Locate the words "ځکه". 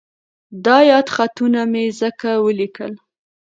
1.99-2.29